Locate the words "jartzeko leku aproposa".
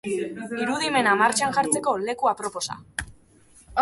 1.57-2.79